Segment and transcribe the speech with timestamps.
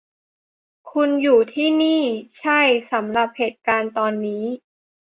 [0.91, 2.01] คุณอยู่ที่นี่
[2.39, 2.59] ใช่-
[2.91, 4.43] สำหรับเหตุการณ์ตอนนี้